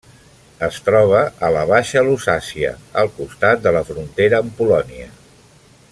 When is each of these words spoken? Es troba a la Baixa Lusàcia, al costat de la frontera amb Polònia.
Es 0.67 0.77
troba 0.85 1.19
a 1.49 1.51
la 1.55 1.65
Baixa 1.73 2.03
Lusàcia, 2.07 2.73
al 3.03 3.13
costat 3.19 3.63
de 3.67 3.77
la 3.79 3.85
frontera 3.91 4.41
amb 4.45 4.59
Polònia. 4.63 5.11